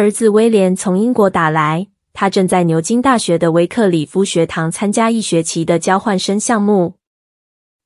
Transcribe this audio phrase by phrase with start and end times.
[0.00, 6.94] 儿子威廉从英国打来，他正在牛津大学的威克里夫学堂参加一学期的交换生项目。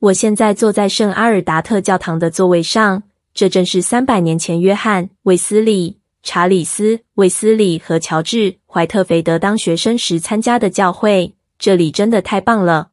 [0.00, 8.36] 我现在坐在圣阿尔达特教堂的座位上，这正是三百年前约翰·卫斯理、查理斯·卫斯理和乔治·
[8.66, 11.34] 怀特菲德当学生时参加的教会。
[11.60, 12.88] 这里真的太棒了！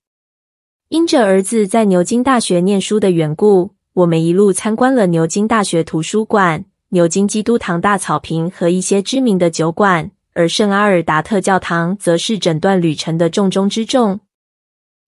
[0.90, 14.22] 因着儿子在牛津大学念书的缘故，我们一路参观了牛津大学图书馆、牛津基督堂大草坪和一些知名的酒馆，而圣阿尔达特教堂则是整段旅程的重中之重。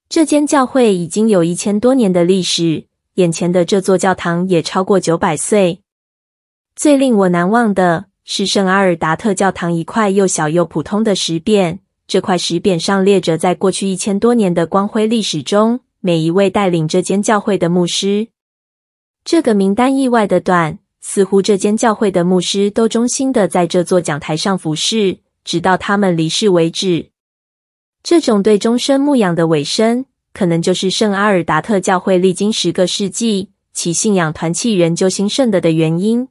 [0.09, 5.81] 这间教会已经有一千多年的历史，眼前的这座教堂也超过九百岁。
[6.75, 11.79] 最令我难忘的是圣阿尔达特教堂一块又小又普通的石匾。
[12.07, 18.29] 这块石匾上列着，在过去一千多年的光辉历史中，每一位带领这间教会的牧师。
[19.23, 27.11] 这个名单意外的短，似乎这间教会的牧师都忠心的在这座讲台上服侍，直到他们离世为止。
[28.03, 36.27] 这种对终身牧养的委身，可能就是圣阿尔达特教会历经十个世纪，其信仰团契仍旧兴盛的的原因。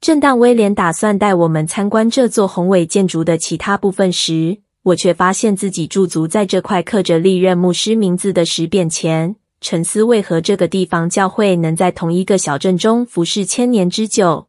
[0.00, 14.48] 正当威廉打算带我们参观这座宏伟建筑的其他部分时，我却发现自己驻足在这块刻着历任牧师名字的石匾前，沉思为何这个地方教会能在同一个小镇中服侍千年之久。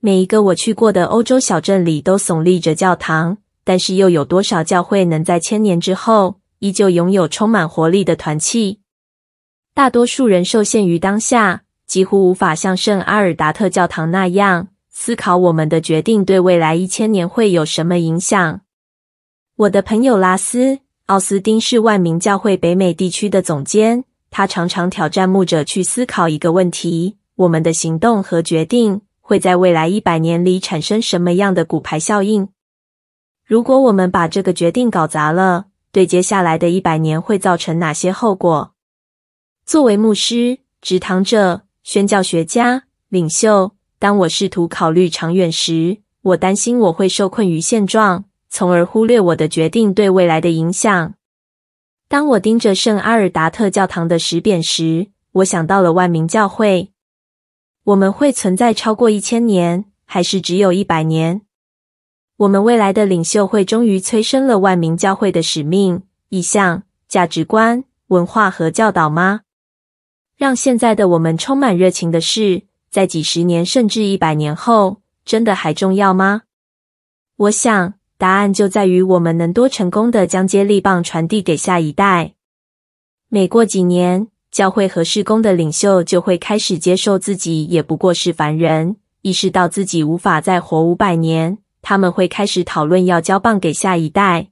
[0.00, 8.80] 每一个我去过的欧洲小镇里都耸立着教堂，但是又有多少教会能在千年之后依旧拥有充满活力的团契？
[9.74, 18.60] 大多数人受限于当下，几乎无法像圣阿尔达特教堂那样思考我们的决定对未来一千年会有什么影响。
[19.56, 20.74] 我的朋友拉斯·
[21.06, 24.02] 奥斯丁是万民教会北美地区的总监。
[24.28, 32.48] 他常常挑战牧者去思考一个问题：我们的行动和决定会在未来一百年里产生什么样的骨牌效应？
[33.44, 38.72] 如果我们把这个决定搞砸了，对接下来的一百年会造成哪些后果？
[39.64, 48.24] 作为牧师、执堂者、宣教学家、领袖，当我试图考虑长远时，我担心我会受困于现状。
[48.48, 51.14] 从而忽略我的决定对未来的影响。
[52.08, 56.92] 当我盯着圣阿尔达特教堂的石匾时，我想到了万民教会。
[57.84, 61.42] 我们会存在超过一千年，还是只有一百年？
[62.36, 69.40] 我们未来的领袖会终于催生了万民教会的使命、意向、价值观、文化和教导吗？
[70.36, 76.42] 让现在的我们充满热情的事，在几十年甚至一百年后，真的还重要吗？
[77.36, 77.94] 我想。
[78.18, 82.32] 答案就在于我们能多成功的将接力棒传递给下一代。
[83.28, 91.58] 每过几年，教会和事工的领袖就会开始接受自己也不过是凡人，意识到自己无法再活五百年。
[91.82, 94.48] 他们会开始讨论要交棒给下一代。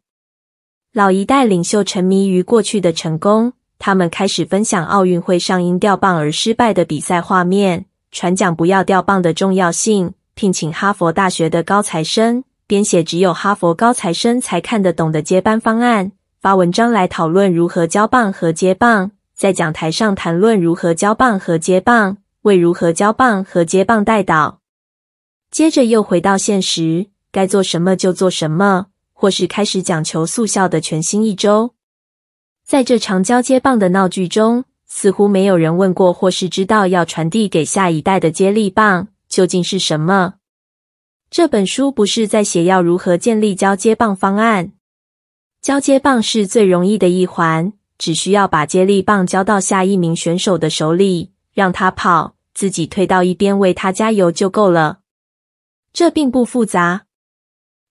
[0.92, 12.44] 老一代领袖沉迷于过去的成功，他们开始分享奥运会上因掉棒而失败的比赛画面，传讲不要掉棒的重要性，聘请哈佛大学的高材生。
[12.66, 24.56] 编写只有哈佛高材生才看得懂的接班方案，发文章来讨论如何交棒和接棒，在讲台上谈论如何交棒和接棒，为如何交棒和接棒代祷。
[25.50, 31.74] 接着又回到现实，该做什么就做什么，或是开始讲求速效的全新一周。
[32.66, 40.36] 在这场交接棒的闹剧中，似乎没有人问过或是知道要传递给下一代的接力棒究竟是什么。
[41.36, 44.70] 这本书不是在写要如何建立交接棒方案。
[45.60, 55.00] 交接棒是最容易的一环，只需要把接力棒交到下一名选手的手里，让他跑，自己退到一边为他加油就够了。
[55.92, 57.06] 这并不复杂。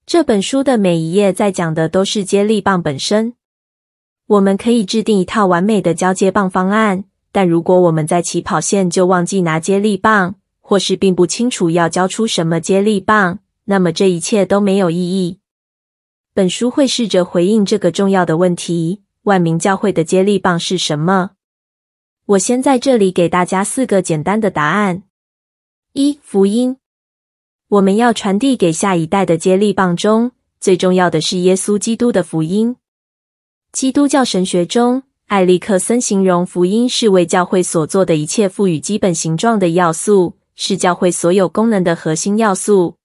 [0.06, 3.34] 这本书的每一页在讲的都是接力棒本身。
[4.28, 15.40] 我们可以制定一套完美的交接棒方案，但如果我们在起跑线就忘记拿接力棒，或是并不清楚要交出什么接力棒，那么这一切都没有意义。
[16.34, 21.32] 本书会试着回应这个重要的问题：万民教会的接力棒是什么？
[22.28, 25.04] 我先在这里给大家四个简单的答案：
[25.92, 26.78] 一、福音。
[27.68, 30.32] 我们要传递给下一代的接力棒中，
[30.62, 32.78] 最重要的是耶稣基督的福音。
[33.74, 40.38] 基督教神学中，艾利克森形容福音是为教会所做的一切赋予基本形状的要素。
[40.56, 42.98] 是教会所有功能的核心要素。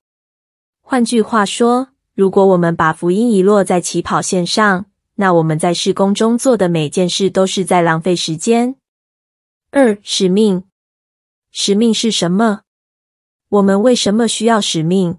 [0.81, 4.87] 换句话说，如果我们把福音遗落在起跑线上，
[5.17, 8.77] 那我们在事工中做的每件事都是在浪费时间。
[9.71, 10.65] 二、使命。
[11.51, 12.61] 使命是什么？
[13.49, 15.19] 我们为什么需要使命？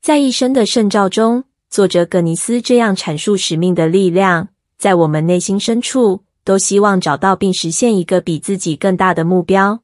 [0.00, 4.48] 在一生的圣召中，作者葛尼斯这样阐述使命的力量：
[4.78, 9.82] 在我们内心深处，都希望找到并实现一个比自己更大的目标。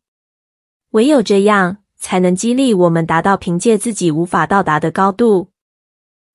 [0.97, 5.51] 唯有这样，才能激励我们达到凭借自己无法到达的高度。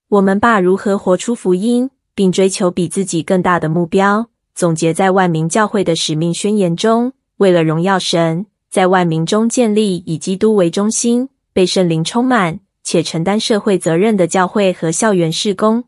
[0.08, 15.86] 我们把如何活出福音，并追求比自己更大的目标，总结在万民教会的使命宣言中：为了荣耀神，在万民中建立以基督为中心、被圣灵充满且承担社会责任的教会和校园事工。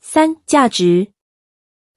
[0.00, 1.08] 三、价值。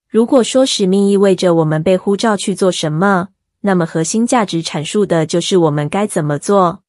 [0.10, 3.30] 如果说使命意味着我们被呼召去做什么，
[3.62, 6.84] 那么，核心价值阐述的就是我们该怎么做。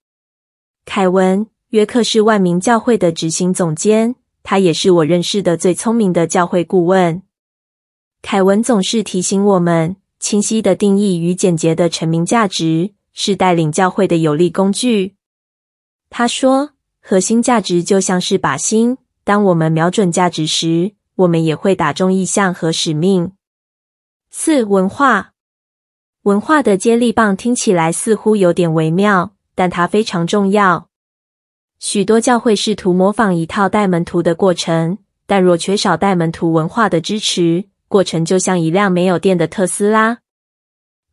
[0.84, 7.22] 凯文·约克是万民教会的执行总监，他也是我认识的最聪明的教会顾问。
[8.22, 15.16] 凯文总是提醒我们，清晰的定义与简洁的成明价值是带领教会的有力工具。
[16.10, 16.70] 他说，
[17.00, 23.32] 核心价值就像是靶心，当我们瞄准价值时，我们也会打中意向和使命。
[24.30, 25.32] 四、文化。
[26.22, 30.88] 文化的接力棒听起来似乎有点微妙，但它非常重要。
[31.78, 40.18] 许多教会试图模仿一套带门徒的过程，但若缺少带门徒文化的支持，过程就像一辆没有电的特斯拉。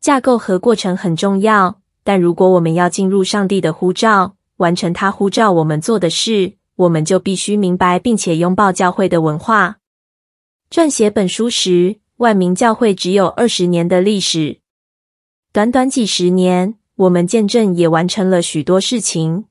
[0.00, 9.76] 架构和过程很重要，但如果我们要进入上帝的呼召，完成他呼召我们做的事，我们就必须明白并且拥抱教会的文化。
[10.68, 14.58] 撰写本书时，万民教会只有二十年的历史。
[15.56, 19.46] 短短几十年，我们见证也完成了许多事情。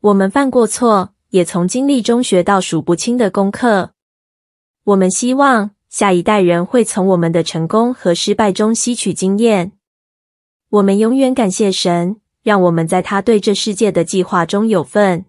[0.00, 3.92] 我们犯过错，也从经历中学到数不清的功课。
[4.82, 9.70] 我们希望下一代人会从我们的成功和失败中吸取经验。
[10.70, 15.26] 我们永远感谢神，让我们在他对这世界的计划中有份。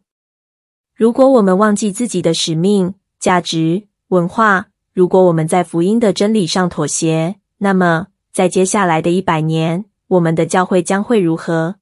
[0.95, 11.75] 如果我们忘记自己的使命、价值、文化，如果我们在福音的真理上妥协，那么，在接下来的一百年，我们的教会将会如何？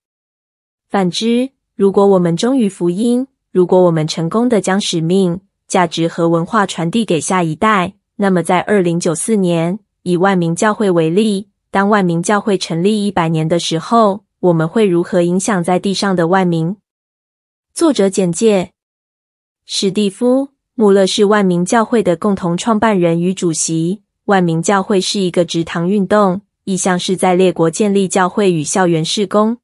[0.89, 16.75] 反之，如果我们忠于福音，如果我们成功的将使命、价值和文化传递给下一代，那么在二零九四年，以万民教会为例，当万民教会成立一百年的时候，我们会如何影响在地上的万民？
[17.73, 18.73] 作者简介：
[19.65, 24.01] 史蒂夫·穆勒是万民教会的共同创办人与主席。
[24.25, 29.57] 万民教会是一个职堂运动，意向是在列国建立教会与校园事工。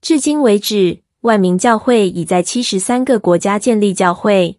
[0.00, 4.58] 至今为止，万民教会已在七十三个国家建立教会。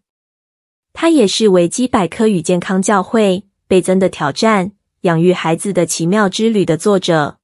[0.94, 4.72] 它也是维基百科与健康教会、倍增的挑战、
[5.02, 7.38] 养育孩子的奇妙之旅的作者。